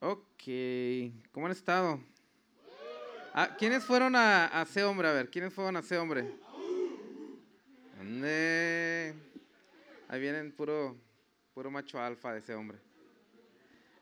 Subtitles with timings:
[0.00, 0.44] Ok,
[1.32, 2.00] ¿cómo han estado?
[3.34, 5.08] Ah, ¿Quiénes fueron a, a ese hombre?
[5.08, 6.38] A ver, ¿quiénes fueron a ese hombre?
[10.08, 10.96] Ahí vienen puro,
[11.52, 12.78] puro macho alfa de ese hombre.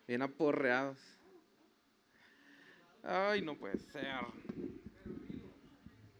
[0.07, 0.99] Bien aporreados.
[3.03, 4.07] Ay, no puede ser.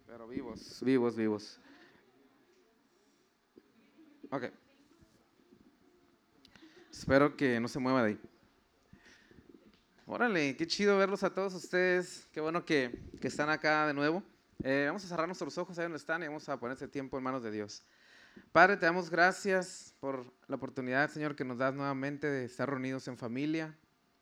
[0.05, 1.59] Pero vivos, vivos, vivos.
[4.29, 4.51] Ok.
[6.91, 8.19] Espero que no se mueva de ahí.
[10.09, 12.29] Órale, qué chido verlos a todos ustedes.
[12.31, 14.23] Qué bueno que, que están acá de nuevo.
[14.63, 17.17] Eh, vamos a cerrar nuestros ojos ahí donde están y vamos a poner este tiempo
[17.17, 17.83] en manos de Dios.
[18.53, 23.05] Padre, te damos gracias por la oportunidad, Señor, que nos das nuevamente de estar reunidos
[23.09, 23.77] en familia.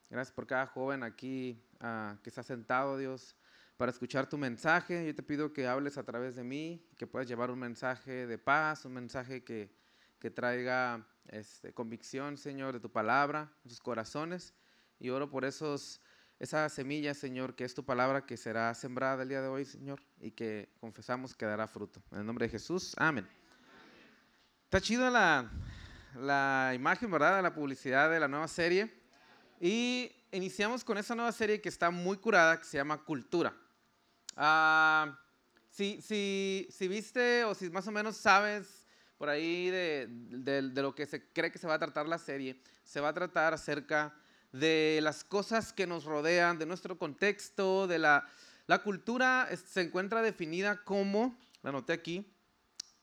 [0.09, 3.35] Gracias por cada joven aquí uh, que está sentado, Dios,
[3.77, 5.05] para escuchar tu mensaje.
[5.05, 8.39] Yo te pido que hables a través de mí, que puedas llevar un mensaje de
[8.39, 9.71] paz, un mensaje que,
[10.17, 14.55] que traiga este, convicción, Señor, de tu palabra en sus corazones.
[14.99, 16.01] Y oro por esos,
[16.39, 20.01] esa semilla, Señor, que es tu palabra que será sembrada el día de hoy, Señor,
[20.19, 22.01] y que confesamos que dará fruto.
[22.11, 23.27] En el nombre de Jesús, amén.
[24.65, 25.49] Está chido la,
[26.15, 27.41] la imagen, ¿verdad?
[27.41, 28.93] La publicidad de la nueva serie.
[29.59, 33.55] Y iniciamos con esa nueva serie que está muy curada, que se llama Cultura.
[34.35, 35.13] Uh,
[35.69, 38.85] si, si, si viste o si más o menos sabes
[39.17, 42.17] por ahí de, de, de, lo que se cree que se va a tratar la
[42.17, 44.13] serie, se va a tratar acerca
[44.59, 48.27] de las cosas que nos rodean, de nuestro contexto, de la,
[48.67, 52.33] la cultura se encuentra definida como, la anoté aquí,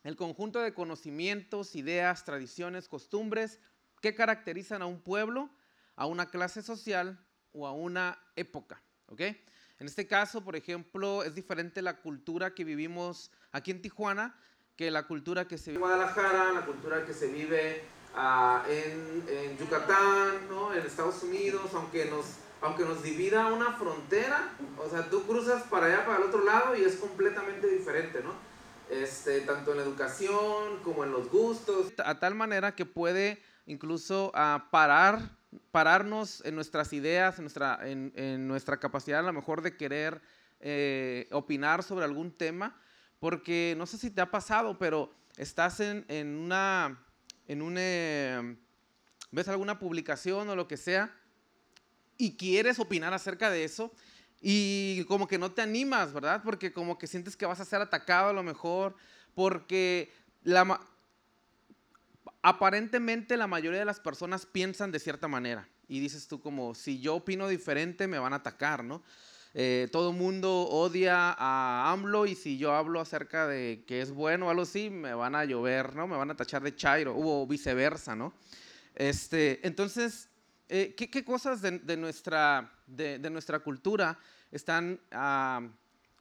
[0.02, 3.60] el conjunto de conocimientos, ideas, tradiciones, costumbres
[4.00, 5.50] que caracterizan a un pueblo,
[5.94, 8.82] a una clase social o a una época.
[9.08, 9.20] ¿ok?
[9.20, 14.36] En este caso, por ejemplo, es diferente la cultura que vivimos aquí en Tijuana
[14.76, 17.82] que la cultura que se vive en Guadalajara, la cultura que se vive
[18.16, 20.74] uh, en, en, Yucatán, ¿no?
[20.74, 22.26] en Estados Unidos, aunque nos,
[22.60, 26.76] aunque nos divida una frontera, o sea, tú cruzas para allá, para el otro lado
[26.76, 28.32] y es completamente diferente, ¿no?
[28.90, 34.32] Este, tanto en la educación como en los gustos, a tal manera que puede incluso
[34.34, 35.30] uh, parar,
[35.70, 40.20] pararnos en nuestras ideas, en nuestra, en, en nuestra capacidad a lo mejor de querer
[40.64, 42.76] eh, opinar sobre algún tema,
[43.18, 47.02] porque no sé si te ha pasado, pero estás en, en una,
[47.48, 48.56] en un, eh,
[49.30, 51.14] ves alguna publicación o lo que sea
[52.18, 53.92] y quieres opinar acerca de eso
[54.40, 56.42] y como que no te animas, ¿verdad?
[56.44, 58.96] Porque como que sientes que vas a ser atacado a lo mejor,
[59.34, 60.80] porque la,
[62.42, 67.00] aparentemente la mayoría de las personas piensan de cierta manera y dices tú como, si
[67.00, 69.02] yo opino diferente me van a atacar, ¿no?
[69.54, 74.46] Eh, todo mundo odia a AMLO y si yo hablo acerca de que es bueno
[74.46, 76.06] o algo así, me van a llover, ¿no?
[76.06, 78.32] Me van a tachar de chairo o viceversa, ¿no?
[78.94, 80.30] Este, entonces,
[80.68, 84.18] eh, ¿qué, ¿qué, cosas de, de nuestra, de, de, nuestra cultura
[84.50, 85.68] están, uh,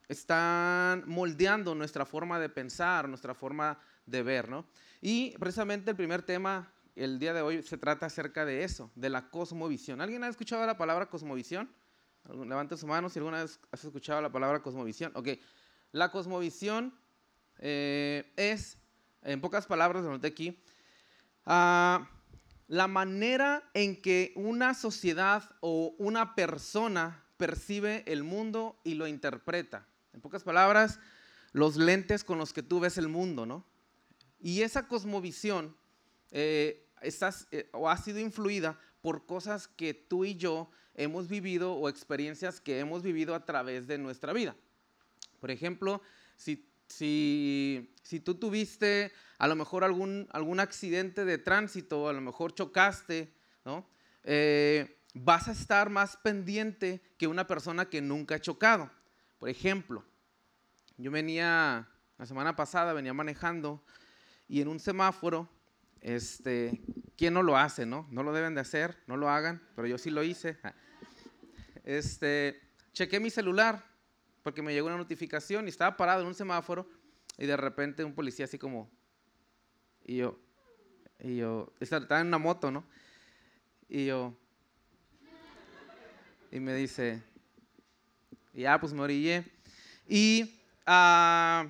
[0.09, 4.65] están moldeando nuestra forma de pensar, nuestra forma de ver, ¿no?
[5.01, 9.09] Y precisamente el primer tema el día de hoy se trata acerca de eso, de
[9.09, 10.01] la cosmovisión.
[10.01, 11.69] ¿Alguien ha escuchado la palabra cosmovisión?
[12.29, 15.11] Levante su mano si alguna vez has escuchado la palabra cosmovisión.
[15.15, 15.29] Ok,
[15.91, 16.93] la cosmovisión
[17.59, 18.77] eh, es,
[19.23, 20.57] en pocas palabras, lo noté aquí,
[21.45, 22.05] uh,
[22.67, 29.85] la manera en que una sociedad o una persona percibe el mundo y lo interpreta.
[30.13, 30.99] En pocas palabras,
[31.51, 33.65] los lentes con los que tú ves el mundo, ¿no?
[34.39, 35.75] Y esa cosmovisión
[36.31, 41.89] eh, eh, o ha sido influida por cosas que tú y yo hemos vivido o
[41.89, 44.55] experiencias que hemos vivido a través de nuestra vida.
[45.39, 46.01] Por ejemplo,
[46.35, 52.21] si, si, si tú tuviste a lo mejor algún, algún accidente de tránsito, a lo
[52.21, 53.33] mejor chocaste,
[53.65, 53.87] ¿no?
[54.23, 58.91] Eh, vas a estar más pendiente que una persona que nunca ha chocado.
[59.39, 60.05] Por ejemplo,
[60.97, 63.83] yo venía, la semana pasada venía manejando
[64.47, 65.49] y en un semáforo,
[66.01, 66.81] este,
[67.21, 68.07] ¿quién no lo hace, no?
[68.09, 70.57] No lo deben de hacer, no lo hagan, pero yo sí lo hice.
[71.83, 72.59] Este,
[72.93, 73.85] chequé mi celular
[74.41, 76.89] porque me llegó una notificación y estaba parado en un semáforo
[77.37, 78.89] y de repente un policía así como,
[80.03, 80.39] y yo,
[81.19, 82.83] y yo, estaba en una moto, ¿no?
[83.87, 84.35] Y yo,
[86.49, 87.21] y me dice,
[88.55, 89.45] ya, pues me orillé.
[90.07, 91.69] Y, uh,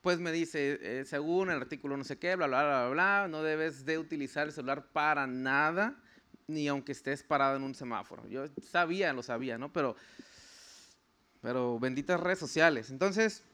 [0.00, 3.42] pues me dice, eh, según el artículo no sé qué, bla, bla, bla, bla, no
[3.42, 5.96] debes de utilizar el celular para nada,
[6.46, 8.26] ni aunque estés parado en un semáforo.
[8.28, 9.72] Yo sabía, lo sabía, ¿no?
[9.72, 9.96] Pero,
[11.40, 12.90] pero benditas redes sociales.
[12.90, 13.44] Entonces,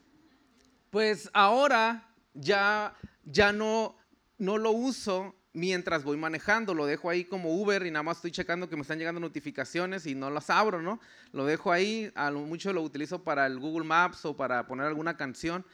[0.91, 2.95] pues ahora ya,
[3.25, 3.97] ya no,
[4.37, 8.31] no lo uso mientras voy manejando, lo dejo ahí como Uber y nada más estoy
[8.31, 10.99] checando que me están llegando notificaciones y no las abro, ¿no?
[11.31, 14.85] Lo dejo ahí, a lo mucho lo utilizo para el Google Maps o para poner
[14.85, 15.65] alguna canción,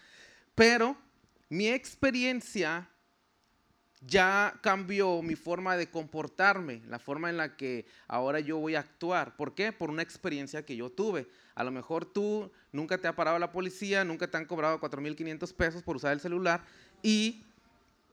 [0.62, 0.96] pero
[1.50, 2.88] mi experiencia
[4.00, 8.82] ya cambió mi forma de comportarme, la forma en la que ahora yo voy a
[8.82, 9.36] actuar.
[9.36, 9.72] ¿Por qué?
[9.72, 11.28] Por una experiencia que yo tuve.
[11.56, 15.52] A lo mejor tú nunca te ha parado la policía, nunca te han cobrado 4.500
[15.56, 16.64] pesos por usar el celular
[17.02, 17.44] y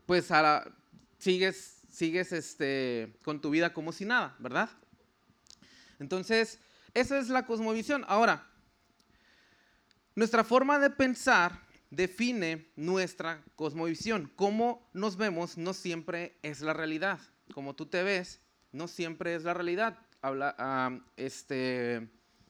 [0.07, 0.31] pues
[1.19, 4.71] sigues, sigues este, con tu vida como si nada, ¿verdad?
[5.99, 6.61] Entonces,
[6.95, 8.07] esa es la cosmovisión.
[8.09, 8.47] Ahora,
[10.15, 14.31] nuestra forma de pensar define nuestra cosmovisión.
[14.37, 17.19] Cómo nos vemos no siempre es la realidad.
[17.55, 18.41] Como tú te ves,
[18.73, 19.99] no siempre es la realidad.
[20.21, 22.09] Habla, este,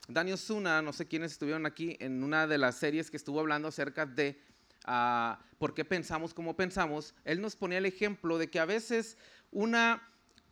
[0.08, 3.68] Daniel Zuna, no sé quiénes estuvieron aquí en una de las series que estuvo hablando
[3.68, 4.40] acerca de
[4.86, 7.14] uh, por qué pensamos como pensamos.
[7.24, 9.18] Él nos ponía el ejemplo de que a veces
[9.50, 10.02] una,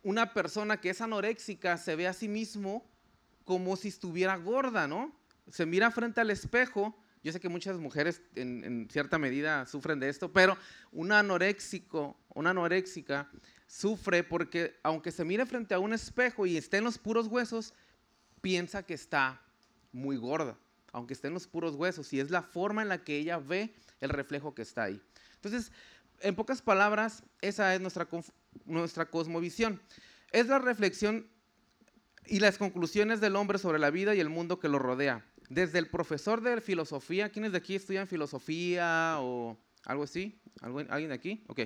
[0.03, 2.89] una persona que es anoréxica se ve a sí mismo
[3.43, 5.15] como si estuviera gorda, ¿no?
[5.49, 10.09] Se mira frente al espejo yo sé que muchas mujeres en, cierta medida sufren de
[10.09, 10.57] esto, pero
[10.91, 13.29] un anoréxico, una anoréxica
[13.67, 17.73] sufre porque aunque se mire frente a un espejo y esté en los puros huesos,
[18.41, 19.41] piensa que está
[19.91, 20.57] muy gorda,
[20.91, 23.73] aunque esté en los puros huesos, y es la forma en la que ella ve
[23.99, 25.01] el reflejo que está ahí.
[25.35, 25.71] Entonces,
[26.21, 28.07] en pocas palabras, esa es nuestra,
[28.65, 29.81] nuestra cosmovisión.
[30.31, 31.27] Es la reflexión
[32.25, 35.79] y las conclusiones del hombre sobre la vida y el mundo que lo rodea desde
[35.79, 40.39] el profesor de filosofía, ¿quiénes de aquí estudian filosofía o algo así?
[40.61, 41.43] ¿Alguien de aquí?
[41.47, 41.61] Ok.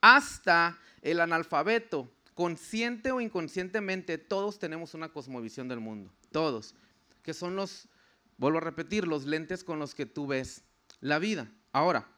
[0.00, 6.12] Hasta el analfabeto, consciente o inconscientemente, todos tenemos una cosmovisión del mundo.
[6.32, 6.74] Todos.
[7.22, 7.88] Que son los,
[8.36, 10.64] vuelvo a repetir, los lentes con los que tú ves
[11.00, 11.48] la vida.
[11.72, 12.08] Ahora,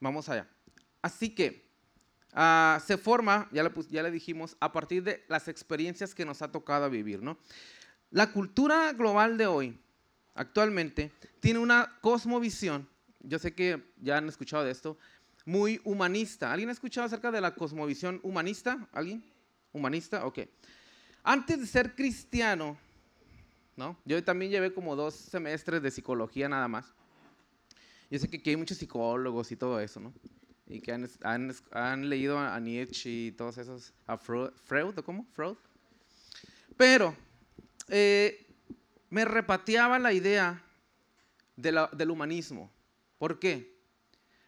[0.00, 0.48] vamos allá.
[1.02, 1.68] Así que
[2.32, 6.40] ah, se forma, ya le, ya le dijimos, a partir de las experiencias que nos
[6.40, 7.38] ha tocado vivir, ¿no?
[8.12, 9.80] La cultura global de hoy,
[10.34, 12.86] actualmente, tiene una cosmovisión,
[13.20, 14.98] yo sé que ya han escuchado de esto,
[15.46, 16.52] muy humanista.
[16.52, 18.86] ¿Alguien ha escuchado acerca de la cosmovisión humanista?
[18.92, 19.24] ¿Alguien?
[19.72, 20.26] ¿Humanista?
[20.26, 20.40] Ok.
[21.22, 22.76] Antes de ser cristiano,
[23.76, 23.96] ¿no?
[24.04, 26.92] Yo también llevé como dos semestres de psicología nada más.
[28.10, 30.12] Yo sé que aquí hay muchos psicólogos y todo eso, ¿no?
[30.66, 35.26] Y que han, leído a Nietzsche y todos esos, a Freud, Freud ¿o cómo?
[35.32, 35.56] Freud.
[36.76, 37.16] Pero
[37.88, 38.46] eh,
[39.10, 40.62] me repateaba la idea
[41.56, 42.70] del humanismo.
[43.18, 43.76] ¿Por qué?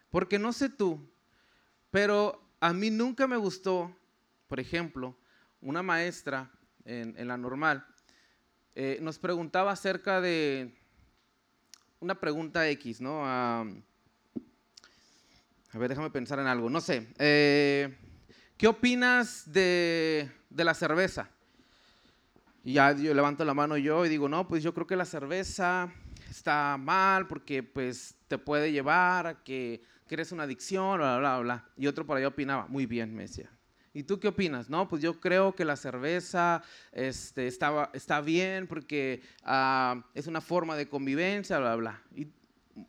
[0.09, 1.07] Porque no sé tú,
[1.91, 3.95] pero a mí nunca me gustó,
[4.47, 5.15] por ejemplo,
[5.61, 6.51] una maestra
[6.83, 7.85] en, la normal
[8.75, 10.75] eh, nos preguntaba acerca de
[11.99, 13.25] una pregunta X, ¿no?
[13.25, 13.65] a
[15.73, 16.69] ver, déjame pensar en algo.
[16.69, 17.07] No sé.
[17.17, 17.95] Eh,
[18.57, 21.29] ¿Qué opinas de, de la cerveza?
[22.65, 25.05] Y ya yo levanto la mano yo y digo, no, pues yo creo que la
[25.05, 25.93] cerveza
[26.27, 31.69] está mal porque pues te puede llevar a que, eres una adicción, bla, bla, bla.
[31.77, 33.51] Y otro por ahí opinaba, muy bien, me decía.
[33.93, 34.67] ¿Y tú qué opinas?
[34.67, 40.41] No, pues yo creo que la cerveza este, está, está bien porque ah, es una
[40.41, 42.01] forma de convivencia, bla, bla.
[42.15, 42.29] Y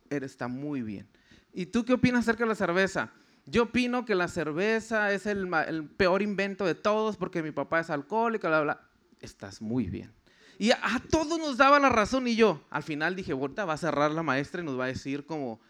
[0.08, 1.06] está muy bien.
[1.52, 3.12] ¿Y tú qué opinas acerca de la cerveza?
[3.44, 7.81] Yo opino que la cerveza es el, el peor invento de todos porque mi papá
[7.81, 8.87] es alcohólico, bla, bla
[9.20, 10.12] estás muy bien.
[10.58, 13.78] Y a, todos nos daba la razón y yo al final dije, ahorita va a
[13.78, 15.61] cerrar la maestra y nos va a decir como,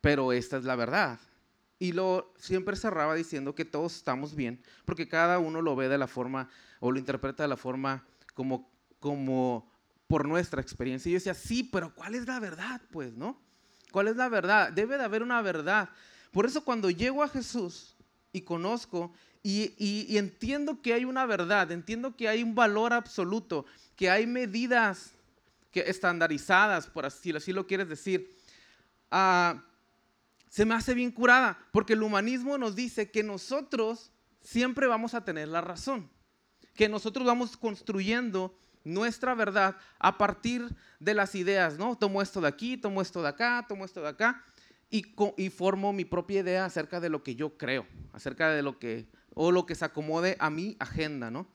[0.00, 1.20] pero esta es la verdad.
[1.78, 5.98] Y lo siempre cerraba diciendo que todos estamos bien, porque cada uno lo ve de
[5.98, 6.48] la forma
[6.80, 8.04] o lo interpreta de la forma
[8.34, 8.68] como,
[8.98, 9.70] como
[10.08, 11.08] por nuestra experiencia.
[11.08, 12.80] Y yo decía, sí, pero ¿cuál es la verdad?
[12.90, 13.40] Pues, ¿no?
[13.92, 14.72] ¿Cuál es la verdad?
[14.72, 15.90] Debe de haber una verdad.
[16.32, 17.96] Por eso cuando llego a Jesús
[18.32, 23.64] y conozco y, entiendo que hay una verdad, entiendo que hay un valor absoluto,
[23.96, 25.12] que hay medidas
[25.70, 28.36] que estandarizadas, por así, así lo quieres decir.
[29.10, 29.64] Ah,
[30.48, 35.24] se me hace bien curada, porque el humanismo nos dice que nosotros siempre vamos a
[35.24, 36.10] tener la razón,
[36.74, 41.96] que nosotros vamos construyendo nuestra verdad a partir de las ideas, ¿no?
[41.96, 44.42] Tomo esto de aquí, tomo esto de acá, tomo esto de acá,
[44.90, 45.04] y,
[45.36, 49.06] y formo mi propia idea acerca de lo que yo creo, acerca de lo que
[49.40, 51.46] o lo que se acomode a mi agenda, ¿no?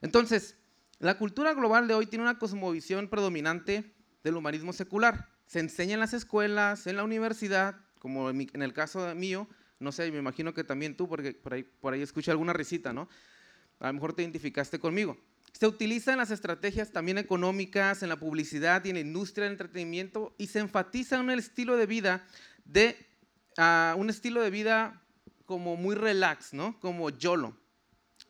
[0.00, 0.56] Entonces,
[0.98, 5.28] la cultura global de hoy tiene una cosmovisión predominante del humanismo secular.
[5.46, 9.46] Se enseña en las escuelas, en la universidad, como en, el caso mío,
[9.78, 13.08] no sé, me imagino que también tú, porque por ahí, por escuché alguna risita, ¿no?
[13.78, 15.16] A lo mejor te identificaste conmigo.
[15.52, 19.52] Se utiliza en las estrategias también económicas, en la publicidad y en la industria del
[19.52, 22.26] entretenimiento y se enfatiza en el estilo de vida
[22.64, 22.96] de
[23.58, 25.01] uh, un estilo de vida
[25.46, 26.78] como muy relax, ¿no?
[26.80, 27.56] Como YOLO.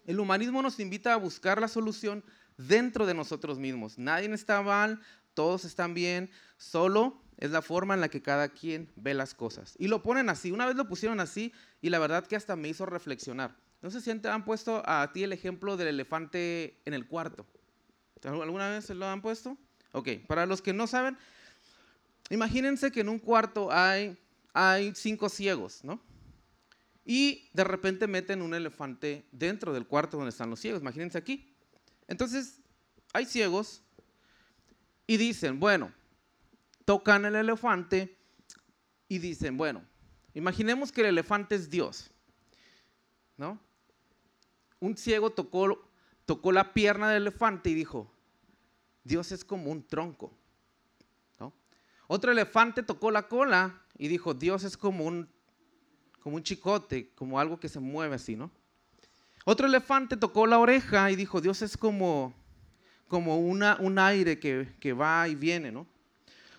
[0.06, 2.24] El humanismo nos invita a buscar la solución
[2.56, 3.98] dentro de nosotros mismos.
[3.98, 5.00] Nadie está mal,
[5.34, 9.74] todos están bien, solo es la forma en la que cada quien ve las cosas.
[9.78, 12.68] Y lo ponen así, una vez lo pusieron así y la verdad que hasta me
[12.68, 13.56] hizo reflexionar.
[13.80, 17.46] No sé si te han puesto a ti el ejemplo del elefante en el cuarto.
[18.22, 19.58] ¿Alguna vez se lo han puesto?
[19.90, 21.18] Ok, para los que no saben,
[22.30, 24.16] imagínense que en un cuarto hay,
[24.54, 26.00] hay cinco ciegos, ¿no?
[27.04, 30.80] Y de repente meten un elefante dentro del cuarto donde están los ciegos.
[30.80, 31.54] Imagínense aquí.
[32.06, 32.60] Entonces,
[33.12, 33.82] hay ciegos
[35.06, 35.92] y dicen, bueno,
[36.84, 38.16] tocan el elefante
[39.08, 39.84] y dicen, bueno,
[40.34, 42.10] imaginemos que el elefante es Dios,
[43.36, 43.60] ¿no?
[44.80, 45.90] Un ciego tocó,
[46.24, 48.12] tocó la pierna del elefante y dijo,
[49.04, 50.36] Dios es como un tronco.
[52.08, 55.30] Otro elefante tocó la cola y dijo, Dios es como un,
[56.22, 58.50] como un chicote, como algo que se mueve así, ¿no?
[59.44, 62.32] Otro elefante tocó la oreja y dijo, Dios es como,
[63.08, 65.86] como un aire que, que va y viene, ¿no?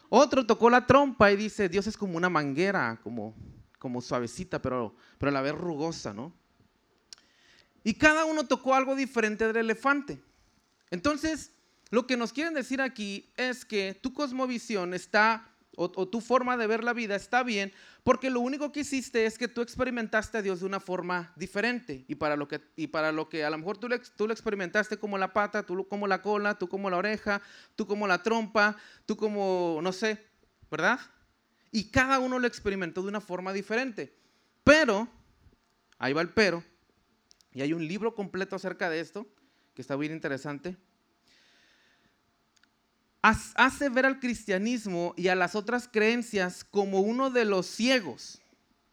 [0.09, 3.33] Otro tocó la trompa y dice, Dios es como una manguera, como,
[3.79, 6.33] como suavecita, pero, pero a la vez rugosa, ¿no?
[7.83, 10.21] Y cada uno tocó algo diferente del elefante.
[10.91, 11.51] Entonces,
[11.89, 16.67] lo que nos quieren decir aquí es que tu cosmovisión está o, tu forma de
[16.67, 20.41] ver la vida está bien, porque lo único que hiciste es que tú experimentaste a
[20.41, 22.05] Dios de una forma diferente.
[22.07, 24.97] Y para lo que, y para lo que a lo mejor tú, tú lo experimentaste
[24.97, 27.41] como la pata, tú como la cola, tú como la oreja,
[27.75, 30.23] tú como la trompa, tú como, no sé,
[30.69, 30.99] ¿verdad?
[31.71, 34.15] Y cada uno lo experimentó de una forma diferente.
[34.63, 35.07] Pero,
[35.97, 36.63] ahí va el pero,
[37.51, 39.27] y hay un libro completo acerca de esto,
[39.73, 40.77] que está bien interesante
[43.23, 48.41] hace ver al cristianismo y a las otras creencias como uno de los ciegos.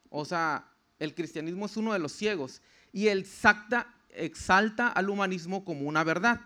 [0.08, 0.66] O sea,
[0.98, 6.40] el cristianismo es uno de los ciegos y exalta al humanismo como una verdad.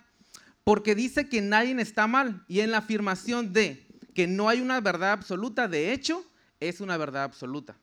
[0.65, 4.81] Porque dice que nadie está mal y en la afirmación de que no hay una
[4.81, 6.25] verdad absoluta, de hecho,
[6.61, 7.77] es una verdad absoluta.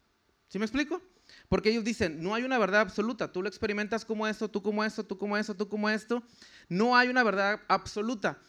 [0.48, 1.00] ¿Sí me explico?
[1.48, 4.84] Porque ellos dicen, no hay una verdad absoluta, tú lo experimentas como esto, tú como
[4.84, 6.24] esto, tú como esto, tú como esto.
[6.70, 8.39] No hay una verdad absoluta.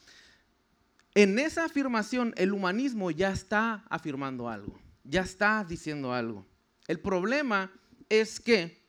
[1.15, 6.47] En esa afirmación, el humanismo ya está afirmando algo, ya está diciendo algo.
[6.89, 7.71] El problema
[8.09, 8.83] es que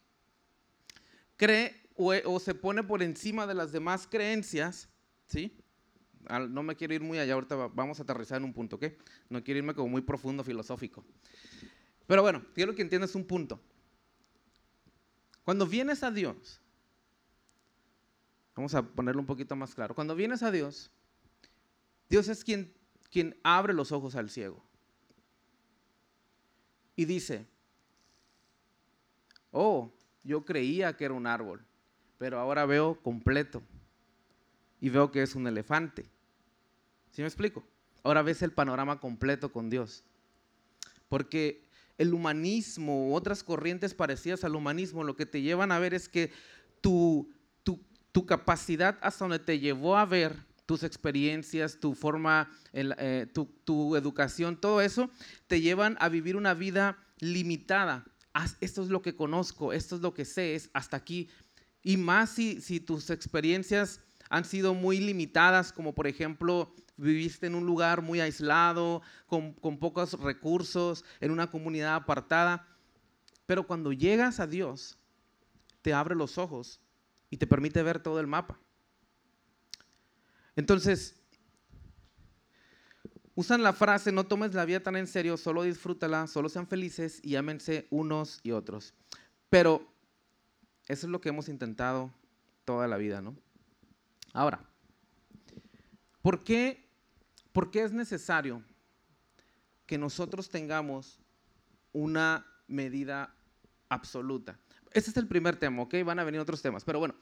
[1.36, 4.90] cree o, se pone por encima de las demás creencias,
[5.28, 5.60] ¿sí?
[6.50, 8.86] No me quiero ir muy allá, ahorita vamos a aterrizar en un punto, ¿ok?
[9.30, 11.04] No quiero irme como muy profundo filosófico.
[12.08, 13.60] Pero bueno, quiero que entiendas un punto.
[15.44, 16.62] Cuando vienes a Dios,
[18.56, 20.90] vamos a ponerlo un poquito más claro, cuando vienes a Dios,
[22.10, 22.74] Dios es quien,
[23.10, 24.64] quien abre los ojos al ciego.
[26.96, 27.48] Y dice,
[29.52, 29.92] oh,
[30.24, 31.66] yo creía que era un árbol,
[32.18, 33.64] pero ahora veo completo
[34.80, 36.06] y veo que es un elefante.
[37.12, 37.64] ¿Sí me explico?
[38.04, 40.04] Ahora ves el panorama completo con Dios.
[41.08, 41.64] Porque
[41.98, 46.10] el humanismo u otras corrientes parecidas al humanismo lo que te llevan a ver es
[46.10, 46.32] que
[46.82, 47.32] tu,
[47.64, 47.80] tu,
[48.12, 50.36] tu capacidad hasta donde te llevó a ver
[50.74, 55.12] tus experiencias, tu forma, eh, tu, educación, todo eso
[55.46, 58.06] te llevan a vivir una vida limitada.
[58.60, 61.30] Esto es lo que conozco, esto es lo que sé, es hasta aquí.
[61.84, 64.00] Y más si, tus experiencias
[64.32, 70.14] han sido muy limitadas, como por ejemplo viviste en un lugar muy aislado, con pocos
[70.14, 72.68] recursos, en una comunidad apartada.
[73.46, 74.98] Pero cuando llegas a Dios,
[75.84, 76.80] te abre los ojos
[77.30, 78.63] y te permite ver todo el mapa.
[80.56, 81.16] Entonces,
[83.36, 87.20] usan la frase, no tomes la vida tan en serio, solo disfrútala, solo sean felices
[87.24, 88.94] y ámense unos y otros.
[89.50, 89.88] Pero
[90.88, 92.12] eso es lo que hemos intentado
[92.66, 93.36] toda la vida, ¿no?
[94.34, 94.60] Ahora,
[96.22, 96.90] ¿por qué,
[97.52, 98.64] por qué es necesario
[99.86, 101.20] que nosotros tengamos
[101.92, 103.36] una medida
[103.90, 104.60] absoluta?
[104.92, 105.96] Ese es el primer tema, ¿ok?
[106.06, 107.16] Van a venir otros temas, pero bueno,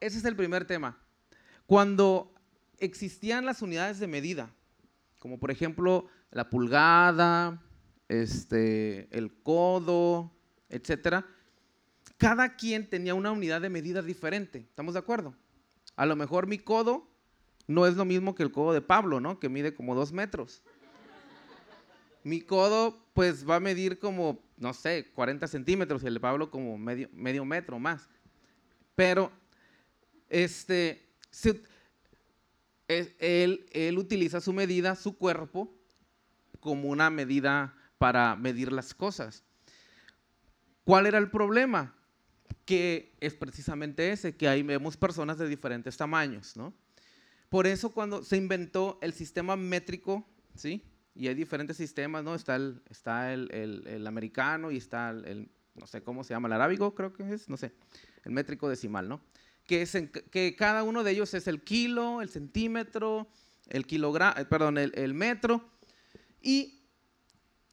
[0.00, 0.98] ese es el primer tema.
[1.66, 2.33] Cuando
[2.84, 4.50] existían las unidades de medida,
[5.18, 7.62] como por ejemplo la pulgada,
[8.08, 10.32] este, el codo,
[10.68, 11.26] etcétera.
[12.18, 15.34] Cada quien tenía una unidad de medida diferente, ¿estamos de acuerdo?
[15.96, 17.08] A lo mejor mi codo
[17.66, 19.38] no es lo mismo que el codo de Pablo, ¿no?
[19.38, 20.62] Que mide como dos metros.
[22.22, 26.50] Mi codo, pues, va a medir como, no sé, 40 centímetros y el de Pablo
[26.50, 28.08] como medio, medio metro más.
[28.94, 29.30] Pero,
[30.28, 31.06] este,
[33.18, 35.74] él, él utiliza su medida, su cuerpo,
[36.60, 39.44] como una medida para medir las cosas.
[40.84, 41.94] ¿Cuál era el problema?
[42.64, 46.74] que es precisamente ese, que ahí vemos personas de diferentes tamaños, ¿no?
[47.48, 50.82] Por eso cuando se inventó el sistema métrico, ¿sí?
[51.14, 52.34] Y hay diferentes sistemas, ¿no?
[52.34, 56.54] Está el, está el, el, americano y está el, no sé cómo se llama, el
[56.54, 57.72] arábigo creo que es, no sé,
[58.24, 59.20] el métrico decimal, ¿no?
[59.66, 59.96] Que, es
[60.30, 63.28] que cada uno de ellos es el kilo, el centímetro,
[63.68, 65.64] el kilogramo, eh, perdón, el, el metro.
[66.42, 66.82] Y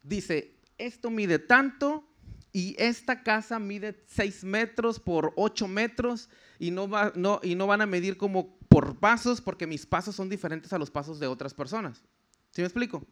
[0.02, 2.08] dice, esto mide tanto
[2.52, 7.66] y esta casa mide 6 metros por 8 metros y no, va, no, y no
[7.66, 11.26] van a medir como por pasos porque mis pasos son diferentes a los pasos de
[11.26, 12.02] otras personas.
[12.50, 13.06] ¿Sí me explico?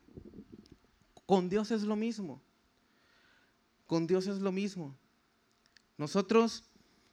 [1.26, 2.42] Con Dios es lo mismo.
[3.86, 4.96] Con Dios es lo mismo.
[5.96, 6.64] Nosotros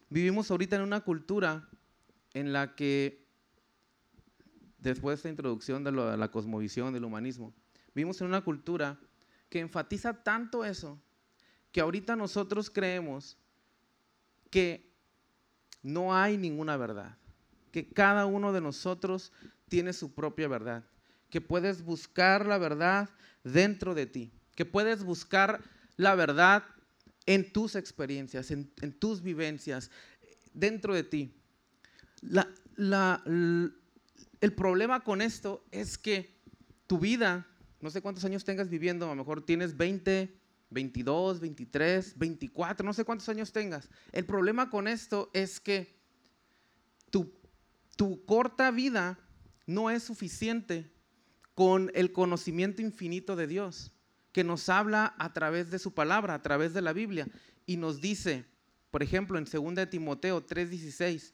[0.09, 1.67] vivimos ahorita en una cultura
[2.33, 3.25] en la que,
[4.79, 7.53] después de esta introducción de, de la cosmovisión, del humanismo,
[7.93, 8.99] vivimos en una cultura
[9.49, 10.99] que enfatiza tanto eso
[11.71, 13.37] que ahorita nosotros creemos
[14.49, 14.91] que
[15.83, 17.17] no hay ninguna verdad,
[17.71, 19.31] que cada uno de nosotros
[19.67, 20.83] tiene su propia verdad,
[21.29, 23.09] que puedes buscar la verdad
[23.43, 25.61] dentro de ti, que puedes buscar
[25.97, 26.63] la verdad
[27.27, 29.91] en tus experiencias, en, tus vivencias,
[30.53, 31.35] dentro de ti.
[32.77, 36.35] el problema con esto es que
[36.87, 37.45] tu vida,
[37.81, 40.33] no sé cuántos años tengas viviendo, a lo mejor tienes 20,
[40.69, 43.89] 22, 23, 24, no sé cuántos años tengas.
[44.13, 45.95] El problema con esto es que
[47.09, 47.33] tu,
[47.97, 49.19] tu corta vida
[49.65, 50.89] no es suficiente
[51.55, 53.91] con el conocimiento infinito de Dios,
[54.31, 57.27] que nos habla a través de su palabra, a través de la Biblia,
[57.65, 58.45] y nos dice,
[58.91, 61.33] por ejemplo, en 2 Timoteo 3:16,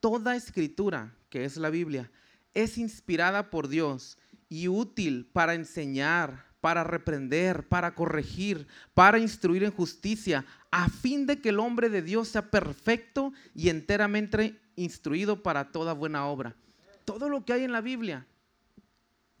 [0.00, 2.10] toda escritura, que es la Biblia,
[2.54, 4.18] es inspirada por Dios
[4.48, 11.40] y útil para enseñar, para reprender, para corregir, para instruir en justicia, a fin de
[11.40, 16.56] que el hombre de Dios sea perfecto y enteramente instruido para toda buena obra.
[17.04, 18.26] Todo lo que hay en la Biblia,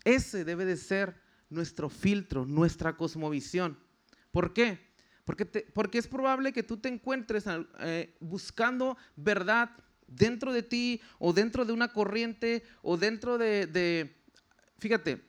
[0.04, 3.78] ese debe de ser nuestro filtro, nuestra cosmovisión.
[4.30, 4.88] ¿Por qué?
[5.24, 7.44] Porque, porque es probable que tú te encuentres
[7.80, 9.70] eh, buscando verdad
[10.06, 14.16] dentro de ti o dentro de una corriente o dentro de, de
[14.78, 15.22] fíjate,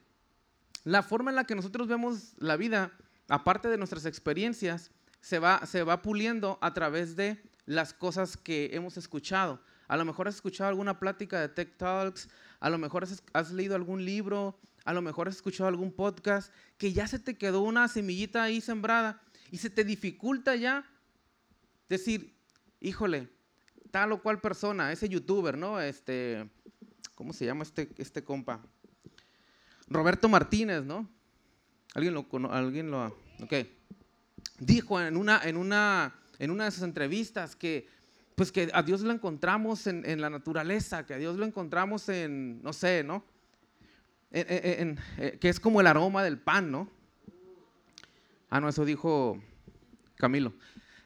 [0.84, 2.92] la forma en la que nosotros vemos la vida,
[3.28, 8.70] aparte de nuestras experiencias, se va, se va puliendo a través de las cosas que
[8.72, 9.60] hemos escuchado.
[9.86, 12.28] A lo mejor has escuchado alguna plática de Tech Talks,
[12.60, 16.92] a lo mejor has, leído algún libro, a lo mejor has escuchado algún podcast, que
[16.92, 20.84] ya se te quedó una semillita ahí sembrada y se te dificulta ya
[21.88, 22.34] decir,
[22.80, 23.28] híjole,
[23.90, 25.80] tal o cual persona, ese youtuber, ¿no?
[25.80, 26.50] Este,
[27.14, 28.64] ¿cómo se llama este, este compa?
[29.88, 31.08] Roberto Martínez, ¿no?
[31.94, 33.06] ¿Alguien lo alguien lo
[33.42, 33.54] ok.
[34.58, 37.86] Dijo en una, en una, en una de sus entrevistas que
[38.34, 42.62] pues que a Dios lo encontramos en, la naturaleza, que a Dios lo encontramos en,
[42.62, 43.24] no sé, ¿no?
[44.32, 46.88] Eh, que es como el aroma del pan, ¿no?
[48.48, 49.42] Ah, no, eso dijo
[50.16, 50.52] Camilo.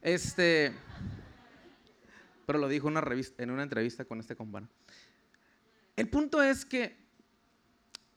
[0.02, 0.72] Este,
[2.46, 4.72] pero lo dijo en una, revista, en una entrevista con este compañero.
[5.96, 7.06] El punto es que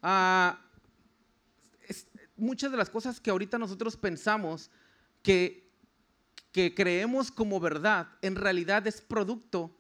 [0.02, 0.62] Ah,
[2.38, 4.72] muchas de las cosas que ahorita nosotros pensamos
[5.22, 5.70] que,
[6.54, 9.76] que creemos como verdad, en realidad es producto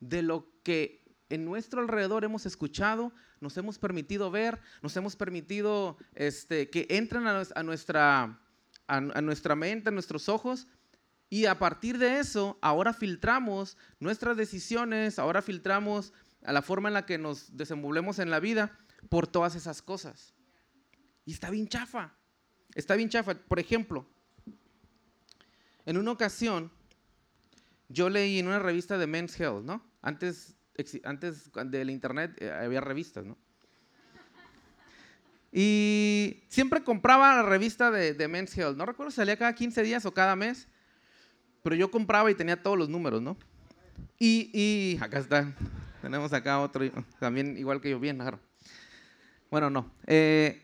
[0.00, 5.98] de lo que en nuestro alrededor hemos escuchado, nos hemos permitido ver, nos hemos permitido
[6.14, 8.40] este, que entren a, nuestra,
[8.86, 10.68] a, nuestra mente, a nuestros ojos,
[11.28, 16.12] y a partir de eso, ahora filtramos nuestras decisiones, ahora filtramos
[16.44, 18.78] a la forma en la que nos desenvolvemos en la vida
[19.08, 20.34] por todas esas cosas.
[21.24, 22.14] Y está bien chafa.
[22.74, 23.34] Está bien chafa.
[23.34, 24.06] Por ejemplo,
[25.86, 26.70] en una ocasión,
[27.88, 29.82] yo leí en una revista de Men's Health, ¿no?
[30.02, 30.54] Antes,
[31.04, 33.36] antes del internet eh, había revistas, ¿no?
[35.54, 38.76] Y siempre compraba la revista de, de, Men's Health.
[38.76, 40.66] No recuerdo si salía cada 15 días o cada mes,
[41.62, 43.36] pero yo compraba y tenía todos los números, ¿no?
[44.18, 45.52] Y, y acá está.
[46.00, 46.84] Tenemos acá otro,
[47.20, 48.40] también igual que yo, bien, claro.
[49.50, 49.92] Bueno, no.
[50.06, 50.62] Eh,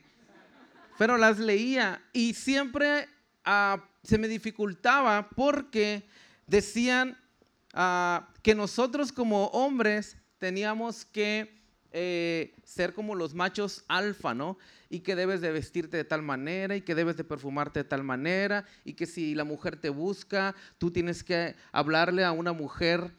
[0.99, 3.09] pero las leía y siempre
[3.45, 6.09] ah, se me dificultaba porque
[6.47, 7.17] decían
[7.79, 11.57] ah, que nosotros como hombres teníamos que
[11.93, 14.59] eh, ser como los machos alfa, ¿no?
[14.91, 18.05] Y que debes de vestirte de tal manera y que debes de perfumarte de tal
[18.05, 23.15] manera y que si la mujer te busca, tú tienes que hablarle a una mujer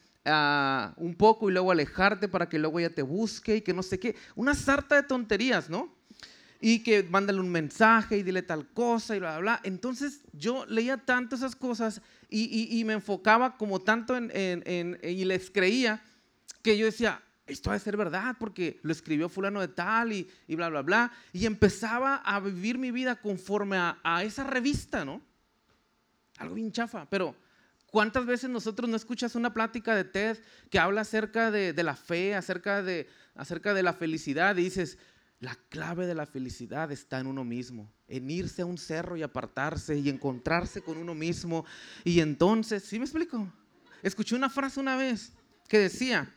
[0.97, 3.99] un poco y luego alejarte para que luego ella te busque y que no sé
[3.99, 4.15] qué.
[4.35, 5.98] Una sarta de tonterías, ¿no?
[6.59, 9.61] Y que mándale un mensaje y dile tal cosa y bla, bla, bla.
[9.63, 15.49] Entonces yo leía tanto esas cosas y, me enfocaba como tanto en, en, y les
[15.49, 16.03] creía
[16.61, 20.29] que yo decía, esto ha de ser verdad porque lo escribió fulano de tal y,
[20.47, 21.11] y, bla, bla, bla.
[21.33, 25.21] Y empezaba a vivir mi vida conforme a, a, esa revista, ¿no?
[26.37, 27.35] Algo bien chafa, pero
[27.87, 30.37] ¿cuántas veces nosotros no escuchas una plática de TED
[30.69, 34.97] que habla acerca de, de la fe, acerca de, acerca de la felicidad y dices,
[35.39, 39.23] la clave de la felicidad está en uno mismo, en irse a un cerro y
[39.23, 41.65] apartarse y encontrarse con uno mismo.
[42.03, 43.51] Y entonces, ¿sí me explico?
[44.03, 45.31] Escuché una frase una vez
[45.67, 46.33] que decía,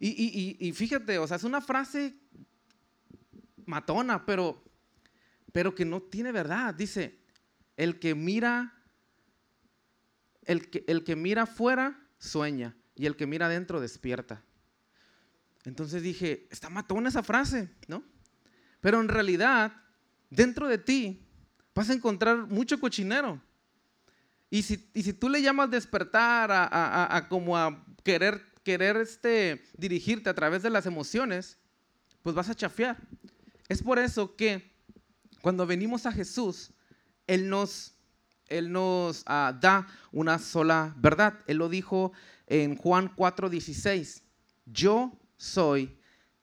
[0.00, 2.14] y, fíjate, o sea, es una frase
[3.66, 4.62] matona, pero,
[5.52, 6.74] pero que no tiene verdad.
[6.74, 7.18] Dice,
[7.76, 8.74] el que mira,
[10.44, 14.44] el que, el que mira afuera sueña y el que mira adentro despierta.
[15.68, 18.02] Entonces dije, está matona esa frase, ¿no?
[18.80, 19.72] Pero en realidad,
[20.30, 21.22] dentro de ti
[21.74, 23.40] vas a encontrar mucho cochinero.
[24.48, 30.30] Y si, y si tú le llamas despertar a, como a querer, querer este, dirigirte
[30.30, 31.58] a través de las emociones,
[32.22, 32.96] pues vas a chafiar.
[33.68, 34.72] Es por eso que
[35.42, 36.70] cuando venimos a Jesús,
[37.26, 37.92] Él nos,
[38.46, 41.34] Él nos ah, da una sola verdad.
[41.46, 42.12] Él lo dijo
[42.46, 44.22] en Juan 4:16.
[44.64, 45.98] Yo soy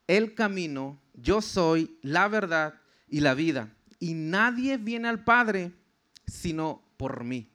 [0.08, 3.72] el camino, yo soy la verdad y la vida.
[4.00, 5.72] Y nadie viene al Padre
[6.26, 7.48] sino por mí.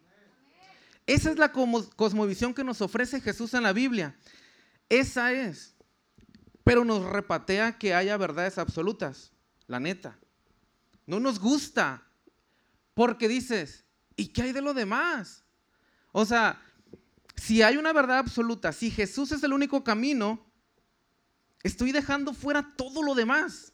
[1.05, 4.15] Esa es la cosmovisión que nos ofrece Jesús en la Biblia.
[4.87, 5.75] Esa es.
[6.63, 9.33] Pero nos repatea que haya verdades absolutas,
[9.67, 10.17] la neta.
[11.05, 12.07] No nos gusta
[12.93, 13.83] porque dices,
[14.15, 15.43] ¿y qué hay de lo demás?
[16.11, 16.61] O sea,
[17.35, 20.50] si hay una verdad absoluta, si Jesús es el único camino,
[21.63, 23.71] Estoy dejando fuera todo lo demás.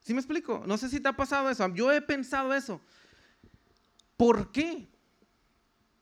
[0.00, 0.64] ¿Sí me explico?
[0.66, 1.68] No sé si te ha pasado eso.
[1.74, 2.80] Yo he pensado eso.
[4.16, 4.88] ¿Por qué?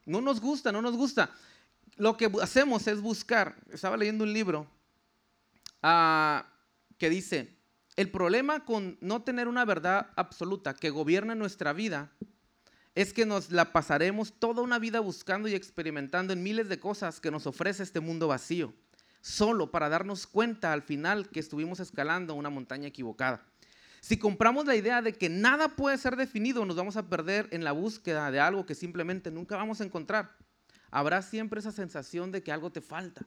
[0.06, 1.30] No nos gusta, no nos gusta.
[1.96, 3.56] Lo que hacemos es buscar.
[3.70, 4.66] Estaba leyendo un libro
[5.82, 6.46] ah,
[6.96, 7.58] que dice,
[7.96, 12.10] el problema con no tener una verdad absoluta que gobierne nuestra vida
[12.94, 17.20] es que nos la pasaremos toda una vida buscando y experimentando en miles de cosas
[17.20, 18.72] que nos ofrece este mundo vacío
[19.28, 23.44] solo para darnos cuenta al final que estuvimos escalando una montaña equivocada.
[24.00, 27.62] Si compramos la idea de que nada puede ser definido, nos vamos a perder en
[27.62, 30.34] la búsqueda de algo que simplemente nunca vamos a encontrar.
[30.90, 33.26] Habrá siempre esa sensación de que algo te falta.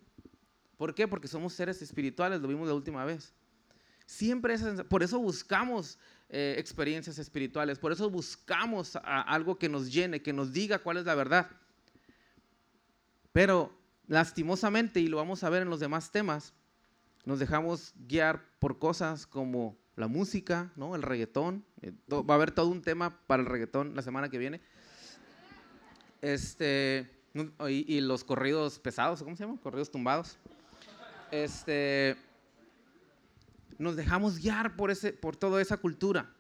[0.76, 1.08] ¿Por qué?
[1.08, 3.32] Porque somos seres espirituales, lo vimos la última vez.
[4.08, 4.56] Siempre
[4.90, 10.52] por eso buscamos eh, experiencias espirituales, por eso buscamos algo que nos llene, que nos
[10.52, 11.48] diga cuál es la verdad.
[13.32, 13.81] Pero
[14.12, 16.54] lastimosamente, y lo vamos a ver en los demás temas,
[17.24, 20.98] nos dejamos guiar por cosas como la música, ¿no?
[20.98, 21.64] el reggaetón.
[21.82, 24.60] Eh, va a haber todo un tema para el reggaetón la semana que viene.
[26.22, 27.10] Este,
[27.70, 29.56] y, los corridos pesados, ¿cómo se llaman?
[29.56, 30.38] Corridos tumbados.
[31.32, 32.18] Este,
[33.78, 36.36] nos dejamos guiar por, ese, por toda esa cultura.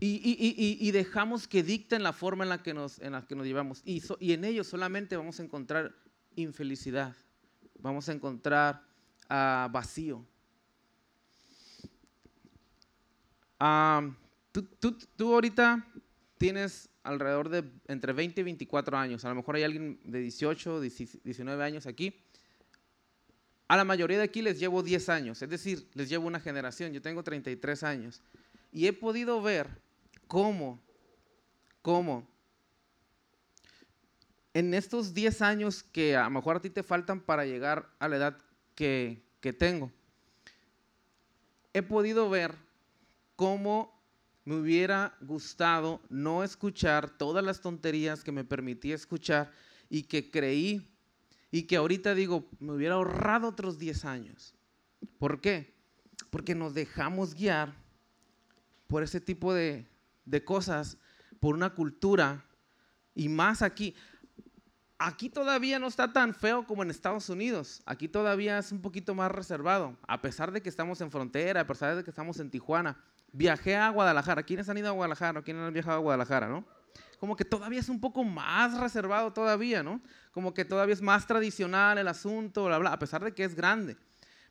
[0.00, 3.82] Y, dejamos que dicten la forma en la que nos, en la que nos llevamos.
[3.84, 5.94] Y, y en ellos solamente vamos a encontrar
[6.36, 7.16] infelicidad,
[7.80, 8.82] vamos a encontrar
[9.24, 10.24] uh, vacío.
[13.60, 14.12] Uh,
[14.52, 15.84] tú, tú, tú, ahorita
[16.36, 19.24] tienes alrededor de entre 20 y 24 años.
[19.24, 22.14] A lo mejor hay alguien de 18, 19 años aquí.
[23.66, 26.92] A la mayoría de aquí les llevo 10 años, es decir, les llevo una generación.
[26.92, 28.22] Yo tengo 33 años.
[28.72, 29.68] Y he podido ver
[30.28, 30.78] ¿Cómo?
[31.80, 32.28] ¿Cómo?
[34.52, 38.08] En estos 10 años que a lo mejor a ti te faltan para llegar a
[38.08, 38.38] la edad
[38.74, 39.90] que, que tengo,
[41.72, 42.54] he podido ver
[43.36, 43.98] cómo
[44.44, 49.50] me hubiera gustado no escuchar todas las tonterías que me permitía escuchar
[49.88, 50.90] y que creí
[51.50, 54.54] y que ahorita digo, me hubiera ahorrado otros 10 años.
[55.18, 55.74] ¿Por qué?
[56.30, 57.74] Porque nos dejamos guiar
[58.86, 59.86] por ese tipo de,
[60.28, 60.98] de cosas
[61.40, 62.44] por una cultura
[63.14, 63.94] y más aquí.
[64.98, 67.82] Aquí todavía no está tan feo como en Estados Unidos.
[67.86, 69.96] Aquí todavía es un poquito más reservado.
[70.08, 72.98] A pesar de que estamos en frontera, a pesar de que estamos en Tijuana.
[73.32, 74.42] Viajé a Guadalajara.
[74.42, 75.42] ¿Quiénes han ido a Guadalajara?
[75.42, 76.64] ¿Quiénes han viajado a Guadalajara, no?
[77.20, 80.00] Como que todavía es un poco más reservado todavía, ¿no?
[80.32, 83.54] Como que todavía es más tradicional el asunto, bla, bla, a pesar de que es
[83.54, 83.96] grande.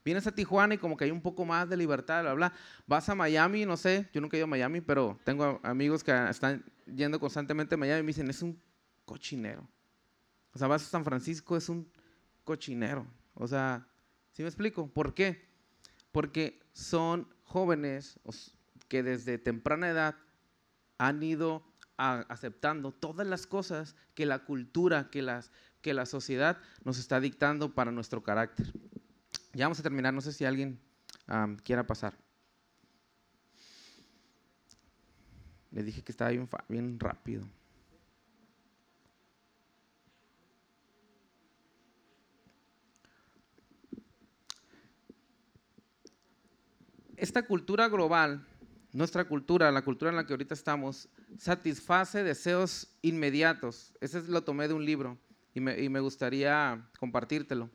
[0.08, 2.54] Vienes a Tijuana y como que hay un poco más de libertad, bla, bla.
[2.86, 6.12] Vas a Miami, no sé, yo nunca he ido a Miami, pero tengo amigos que
[6.30, 8.58] están yendo constantemente a Miami y me dicen, es un
[9.04, 9.68] cochinero.
[10.54, 11.92] O sea, vas a San Francisco, es un
[12.46, 13.06] cochinero.
[13.34, 13.86] O sea,
[14.32, 14.88] ¿sí me explico?
[14.88, 15.48] ¿Por qué?
[16.18, 18.20] porque son jóvenes
[18.88, 20.16] que desde temprana edad
[20.98, 21.64] han ido
[21.96, 27.76] aceptando todas las cosas que la cultura, que, las, que la sociedad nos está dictando
[27.76, 28.66] para nuestro carácter.
[29.58, 30.80] Ya vamos a terminar, no sé si alguien
[31.64, 32.14] quiera pasar.
[35.72, 37.44] Le dije que estaba bien, bien rápido.
[47.16, 48.46] Esta cultura global,
[48.94, 53.92] nuestra cultura, la cultura en la que ahorita estamos, satisface deseos inmediatos.
[54.02, 55.18] Ese lo tomé de un libro
[55.56, 57.72] y me, y me gustaría compartírtelo.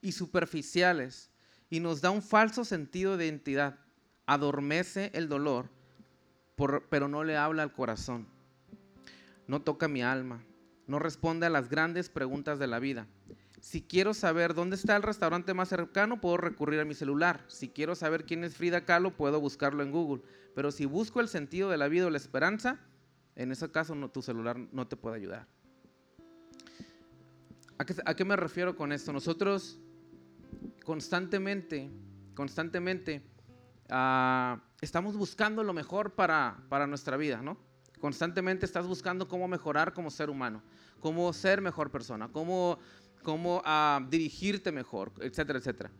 [0.00, 1.30] Y superficiales.
[1.70, 3.78] Y nos da un falso sentido de identidad.
[4.26, 5.70] Adormece el dolor,
[6.90, 8.26] pero no le habla al corazón.
[9.46, 10.42] No toca mi alma.
[10.86, 13.06] No responde a las grandes preguntas de la vida.
[13.60, 17.44] Si quiero saber dónde está el restaurante más cercano, puedo recurrir a mi celular.
[17.48, 20.22] Si quiero saber quién es Frida Kahlo, puedo buscarlo en Google.
[20.54, 22.78] Pero si busco el sentido de la vida o la esperanza,
[23.34, 25.46] en ese caso no, tu celular no te puede ayudar.
[27.78, 29.12] ¿A qué, me refiero con esto?
[29.12, 29.78] Nosotros
[30.88, 31.90] constantemente,
[32.34, 33.20] constantemente
[33.90, 37.58] ah, estamos buscando lo mejor para, para nuestra vida, ¿no?
[38.00, 40.62] Constantemente estás buscando cómo mejorar como ser humano,
[41.00, 42.78] cómo ser mejor persona, cómo
[43.22, 45.90] cómo ah, dirigirte mejor, etcétera, etcétera.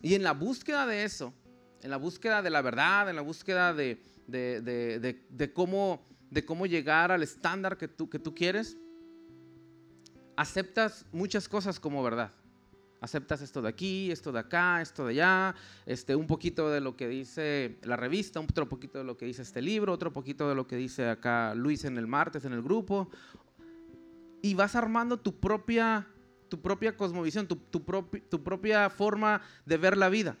[0.00, 1.34] Y en la búsqueda de eso,
[1.82, 7.10] en la búsqueda de la verdad, en la búsqueda de, de, cómo, de cómo llegar
[7.10, 8.76] al estándar que tú, que tú quieres,
[10.38, 12.30] aceptas muchas cosas como verdad.
[13.00, 16.96] Aceptas esto de aquí, esto de acá, esto de allá, este, un poquito de lo
[16.96, 20.54] que dice la revista, otro poquito de lo que dice este libro, otro poquito de
[20.54, 23.10] lo que dice acá Luis en el martes en el grupo,
[24.40, 26.06] y vas armando tu propia,
[26.48, 27.80] tu propia cosmovisión, tu, tu,
[28.30, 30.36] tu propia forma de ver la vida.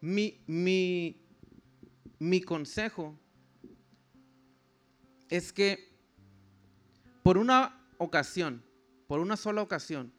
[0.00, 1.24] Mi, mi,
[2.18, 3.16] mi consejo
[5.28, 5.92] es que
[7.22, 8.62] por una ocasión,
[9.06, 10.12] por una sola ocasión,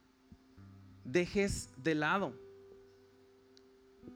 [1.04, 2.34] dejes de lado.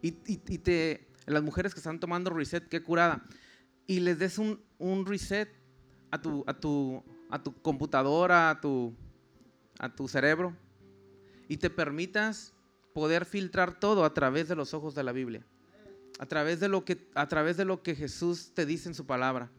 [0.02, 3.26] Y, te, las mujeres que están tomando reset, qué curada,
[3.86, 5.50] y les des un, un reset
[6.12, 8.96] a tu, a tu, a tu computadora, a tu,
[9.80, 10.56] a tu cerebro,
[11.48, 12.54] y te permitas
[12.94, 15.46] poder filtrar todo a través de los ojos de la Biblia,
[16.20, 19.06] a través de lo que, a través de lo que Jesús te dice en su
[19.06, 19.52] palabra.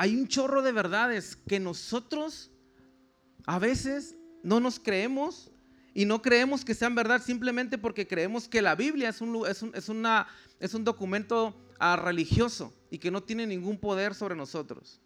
[0.00, 2.52] Hay un chorro de verdades que nosotros
[3.46, 5.50] a veces no nos creemos
[5.92, 9.88] y no creemos que sean verdad simplemente porque creemos que la Biblia es un, es
[9.88, 10.28] una,
[10.60, 15.00] es un documento ah, religioso y que no tiene ningún poder sobre nosotros.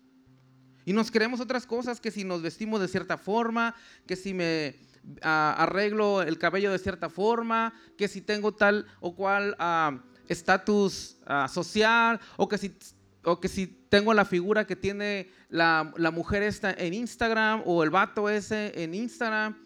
[0.84, 3.74] Y nos creemos otras cosas, que si nos vestimos de cierta forma,
[4.06, 4.76] que si me
[5.22, 11.16] ah, arreglo el cabello de cierta forma, que si tengo tal o cual ah, estatus
[11.48, 12.76] social, o que, si,
[13.24, 17.82] o que si tengo la figura que tiene la, la mujer esta en Instagram o
[17.82, 19.56] el vato ese en Instagram.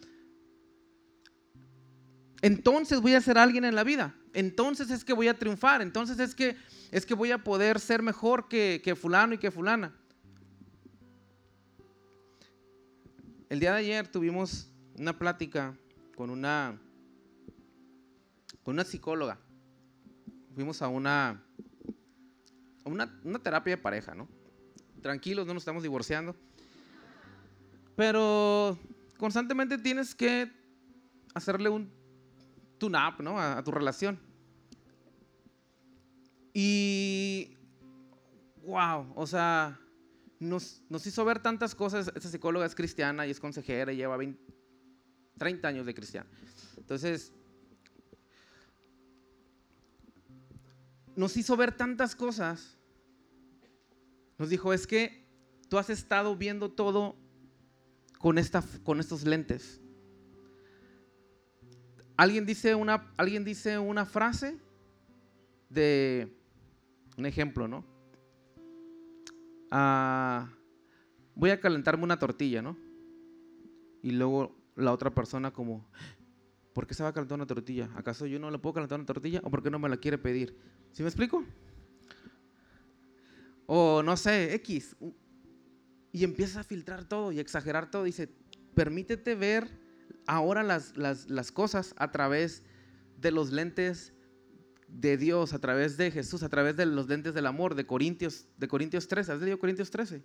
[2.43, 4.15] Entonces voy a ser alguien en la vida.
[4.35, 5.81] Entonces es que voy a triunfar.
[5.81, 6.57] Entonces es que,
[6.91, 9.95] es que voy a poder ser mejor que, que fulano y que fulana.
[13.49, 15.75] El día de ayer tuvimos una plática
[16.17, 16.79] con una,
[18.63, 19.39] con una psicóloga.
[20.55, 21.45] Fuimos a una,
[22.87, 24.29] una, una terapia de pareja, ¿no?
[25.03, 26.35] Tranquilos, no nos estamos divorciando.
[27.97, 28.79] Pero
[29.19, 30.51] constantemente tienes que
[31.35, 31.91] hacerle un
[32.79, 33.41] tune-up ¿no?
[33.41, 34.19] a, tu relación.
[36.53, 37.57] Y,
[38.65, 39.79] wow, o sea,
[40.39, 42.11] nos, hizo ver tantas cosas.
[42.15, 44.19] Esta psicóloga es cristiana y es consejera y lleva
[45.39, 46.29] 30 años de cristiana.
[46.77, 47.33] Entonces,
[51.15, 52.76] nos hizo ver tantas cosas.
[54.39, 55.27] Nos dijo, es que
[55.69, 57.17] tú has estado viendo todo
[58.19, 59.81] con, esta, con estos lentes.
[62.17, 64.59] Alguien dice, una, alguien dice una frase
[65.69, 66.35] de
[67.17, 67.85] un ejemplo, ¿no?
[71.35, 72.79] voy a calentarme una tortilla, ¿no?
[74.03, 75.87] Y luego la otra persona como,
[76.73, 77.91] ¿por qué se va a calentar una tortilla?
[77.95, 80.17] ¿Acaso yo no le puedo calentar una tortilla o por qué no me la quiere
[80.17, 80.57] pedir?
[80.93, 81.45] ¿Sí me explico?
[83.67, 84.97] O no sé, X.
[86.13, 88.05] Y empieza a filtrar todo y exagerar todo.
[88.05, 88.29] Dice,
[88.75, 89.69] permítete ver
[90.27, 92.63] ahora las, las, las cosas a través
[93.21, 94.13] de los lentes
[94.89, 98.47] de Dios a través de Jesús, a través de los lentes del amor, de Corintios,
[98.57, 99.33] de Corintios 13.
[99.33, 100.23] ¿Has leído Corintios 13?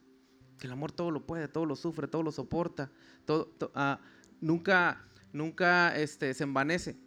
[0.57, 2.91] Que el amor todo lo puede, todo lo sufre, todo lo soporta,
[3.25, 3.99] todo, ah,
[4.39, 6.97] nunca, nunca este, se envanece.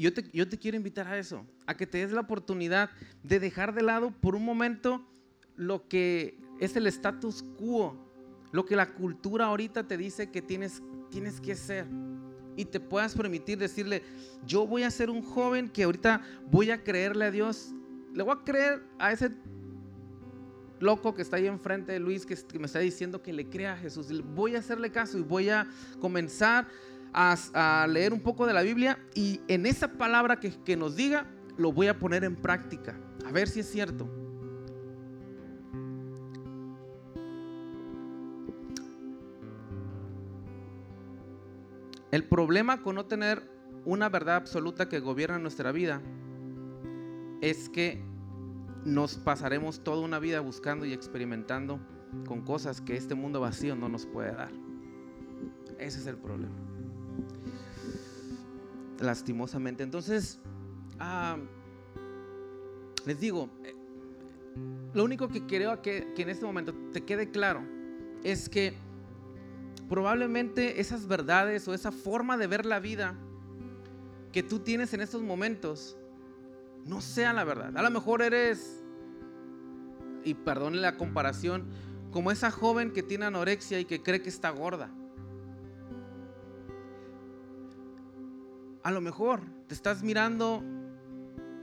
[0.00, 2.90] Yo te, yo te quiero invitar a eso, a que te des la oportunidad
[3.22, 5.06] de dejar de lado por un momento
[5.56, 7.96] lo que es el status quo,
[8.52, 11.86] lo que la cultura ahorita te dice que tienes, tienes que ser.
[12.56, 14.02] Y te puedas permitir decirle,
[14.46, 17.72] yo voy a ser un joven que ahorita voy a creerle a Dios.
[18.12, 19.30] Le voy a creer a ese
[20.80, 23.76] loco que está ahí enfrente de Luis, que, me está diciendo que le crea a
[23.76, 24.08] Jesús.
[24.34, 25.68] Voy a hacerle caso y voy a
[26.00, 26.66] comenzar
[27.12, 31.26] a, leer un poco de la Biblia y en esa palabra que, que nos diga,
[31.56, 32.98] lo voy a poner en práctica.
[33.26, 34.08] A ver si es cierto.
[42.10, 43.48] El problema con no tener
[43.84, 46.02] una verdad absoluta que gobierna nuestra vida
[47.40, 48.02] es que
[48.84, 51.80] nos pasaremos toda una vida buscando y experimentando
[52.26, 54.50] con cosas que este mundo vacío no nos puede dar.
[55.78, 56.54] Ese es el problema.
[59.00, 59.82] Lastimosamente.
[59.82, 60.38] Entonces,
[60.98, 61.38] ah,
[63.06, 63.74] les digo, eh,
[64.92, 67.62] lo único que creo que, en este momento te quede claro
[68.22, 68.74] es que
[69.88, 73.16] probablemente esas verdades o esa forma de ver la vida
[74.32, 75.96] que tú tienes en estos momentos
[76.84, 77.76] no sea la verdad.
[77.76, 78.82] A lo mejor eres,
[80.24, 81.64] y perdone la comparación,
[82.10, 84.90] como esa joven que tiene anorexia y que cree que está gorda.
[88.90, 90.64] A lo mejor te estás mirando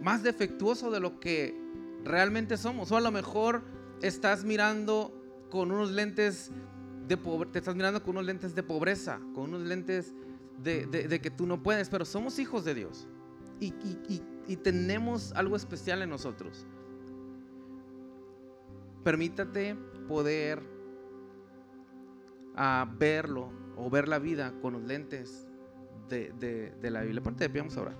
[0.01, 1.53] más defectuoso de lo que
[2.05, 2.89] realmente somos.
[2.93, 3.63] O a lo mejor
[4.01, 5.11] estás mirando
[5.49, 6.51] con unos lentes
[7.09, 10.13] te estás mirando con unos lentes de pobreza, con unos lentes
[10.63, 13.09] de, que tú no puedes, pero somos hijos de Dios
[13.59, 13.71] y,
[14.63, 16.65] tenemos algo especial en nosotros.
[19.03, 19.75] Permítate
[20.07, 20.63] poder
[22.55, 25.46] ah, verlo o ver la vida con los lentes
[26.09, 27.21] de, la Biblia.
[27.21, 27.93] Aparte de vamos ahora.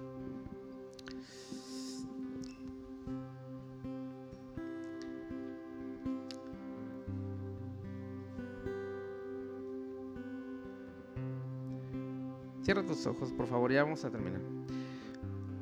[12.64, 14.42] Cierra tus ojos, por favor, ya vamos a terminar.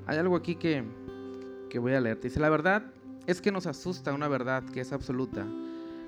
[0.07, 0.83] Hay algo aquí que,
[1.69, 2.19] que voy a leer.
[2.19, 2.91] Dice, la verdad
[3.27, 5.45] es que nos asusta una verdad que es absoluta,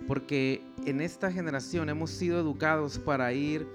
[0.08, 3.68] porque en esta generación hemos sido educados para ir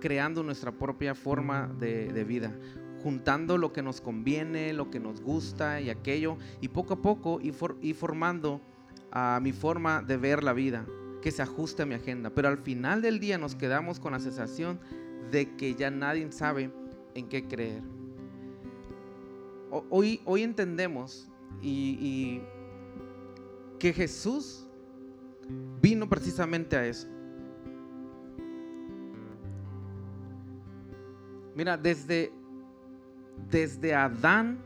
[0.00, 2.52] creando nuestra propia forma de, vida,
[3.02, 7.40] juntando lo que nos conviene, lo que nos gusta y aquello, y poco a poco
[7.40, 7.54] ir,
[7.94, 8.60] formando
[9.10, 10.86] a mi forma de ver la vida,
[11.22, 12.30] que se ajuste a mi agenda.
[12.30, 14.80] Pero al final del día nos quedamos con la sensación
[15.30, 16.70] de que ya nadie sabe
[17.14, 17.82] en qué creer.
[19.90, 21.28] Hoy, hoy entendemos
[21.60, 22.40] y,
[23.78, 24.66] que Jesús
[25.80, 27.06] vino precisamente a eso.
[31.58, 32.30] Mira, desde,
[33.50, 34.58] desde Adán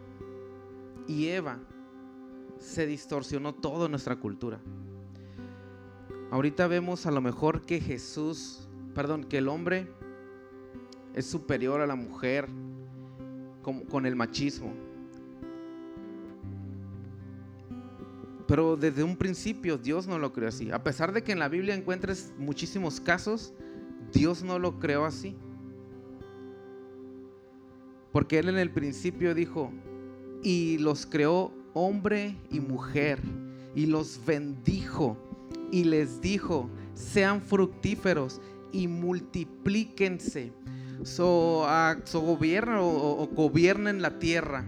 [1.08, 1.58] y Eva
[2.58, 4.60] se distorsionó toda nuestra cultura.
[6.30, 9.88] Ahorita vemos a lo mejor que Jesús, perdón, que el hombre
[11.14, 12.46] es superior a la mujer
[13.62, 14.74] con, el machismo.
[18.46, 20.70] Pero desde un principio Dios no lo creó así.
[20.70, 23.54] A pesar de que en la Biblia encuentres muchísimos casos,
[24.12, 25.34] Dios no lo creó así.
[28.12, 29.72] Porque Él en el principio dijo,
[30.42, 33.20] y los creó hombre y mujer,
[33.74, 35.16] y los bendijo,
[35.70, 38.40] y les dijo, sean fructíferos
[38.72, 40.52] y multiplíquense
[41.04, 41.66] so,
[42.14, 44.64] gobierno o, gobiernen la tierra.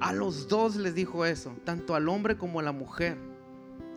[0.00, 3.16] A los dos les dijo eso, tanto al hombre como a la mujer.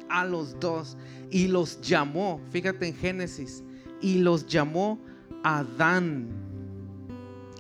[0.10, 0.98] A los dos.
[1.30, 3.64] Y los llamó, fíjate en Génesis,
[4.02, 5.00] y los llamó
[5.44, 6.49] Adán.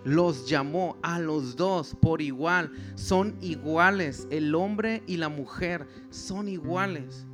[0.06, 2.72] Los llamó a los dos por igual.
[2.96, 4.28] Son iguales.
[4.30, 7.26] El hombre y la mujer son iguales.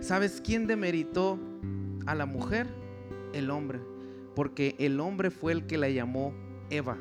[0.00, 1.38] ¿Sabes quién demeritó
[2.06, 2.66] a la mujer?
[3.32, 3.80] El hombre
[4.38, 6.32] porque el hombre fue el que la llamó
[6.70, 6.96] Eva,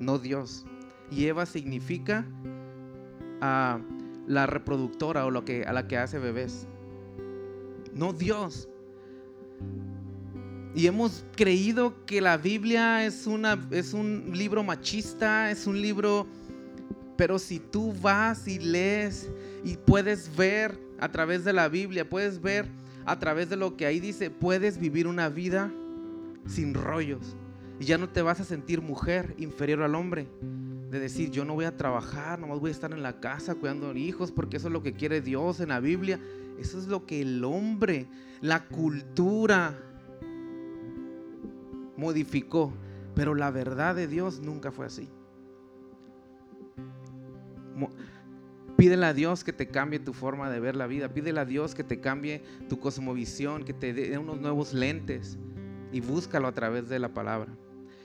[0.00, 0.66] no Dios.
[1.10, 2.26] Y Eva significa
[3.40, 3.80] a
[4.26, 6.68] la reproductora o lo que, a la que hace bebés,
[7.94, 8.68] no Dios.
[10.78, 16.28] Y hemos creído que la Biblia es, una, es un libro machista, es un libro,
[17.16, 19.28] pero si tú vas y lees
[19.64, 22.68] y puedes ver a través de la Biblia, puedes ver
[23.06, 25.72] a través de lo que ahí dice, puedes vivir una vida
[26.46, 27.34] sin rollos.
[27.80, 30.28] Y ya no te vas a sentir mujer inferior al hombre.
[30.92, 33.92] De decir, yo no voy a trabajar, nomás voy a estar en la casa cuidando
[33.96, 36.20] hijos, porque eso es lo que quiere Dios en la Biblia.
[36.60, 38.06] Eso es lo que el hombre,
[38.40, 39.76] la cultura,
[41.98, 42.72] modificó,
[43.14, 45.08] pero la verdad de Dios nunca fue así.
[48.76, 51.12] Pídele a Dios que te cambie tu forma de ver la vida.
[51.12, 55.36] Pídele a Dios que te cambie tu cosmovisión, que te dé unos nuevos lentes
[55.92, 57.52] y búscalo a través de la palabra.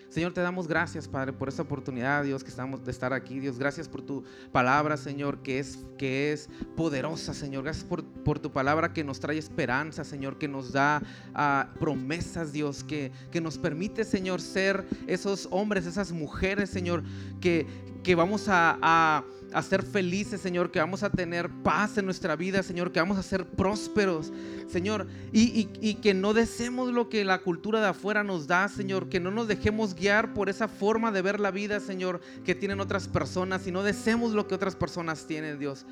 [0.09, 3.39] Señor, te damos gracias, Padre, por esta oportunidad, Dios, que estamos de estar aquí.
[3.39, 7.63] Dios, gracias por tu palabra, Señor, que es, que es poderosa, Señor.
[7.63, 11.01] Gracias por, por tu palabra que nos trae esperanza, Señor, que nos da
[11.34, 17.03] ah, promesas, Dios, que, que nos permite, Señor, ser esos hombres, esas mujeres, Señor,
[17.39, 17.67] que,
[18.03, 22.63] que vamos a a ser felices, Señor, que vamos a tener paz en nuestra vida,
[22.63, 24.32] Señor, que vamos a ser prósperos,
[24.67, 25.65] Señor, y,
[25.95, 29.47] que no deseemos lo que la cultura de afuera nos da, Señor, que no nos
[29.47, 33.71] dejemos guiar por esa forma de ver la vida, Señor, que tienen otras personas y
[33.71, 35.86] no deseemos lo que otras personas tienen, Dios.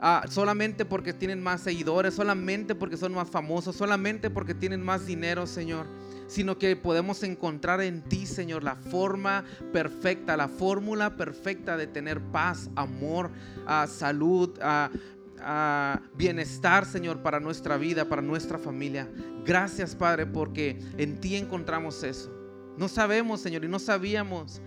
[0.00, 5.06] Ah, solamente porque tienen más seguidores, solamente porque son más famosos, solamente porque tienen más
[5.06, 5.86] dinero, Señor
[6.28, 12.20] sino que podemos encontrar en ti, Señor, la forma perfecta, la fórmula perfecta de tener
[12.20, 13.30] paz, amor,
[13.66, 19.08] ah, salud, ah, bienestar, Señor, para nuestra vida, para nuestra familia.
[19.44, 22.30] Gracias, Padre, porque en ti encontramos eso.
[22.76, 24.60] No sabemos, Señor, y no sabíamos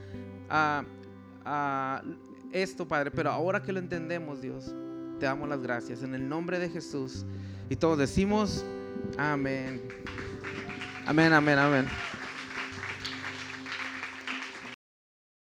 [2.51, 4.73] esto, Padre, pero ahora que lo entendemos, Dios,
[5.22, 6.01] te damos las gracias.
[6.01, 7.26] En el nombre de Jesús.
[7.69, 8.65] Y todos decimos,
[9.19, 9.80] amén.
[11.05, 11.86] Amén, amén, amén.